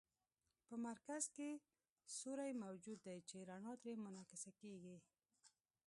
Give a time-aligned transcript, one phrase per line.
[0.67, 1.49] په مرکز کې
[2.17, 4.97] سوری موجود دی چې رڼا ترې منعکسه کیږي.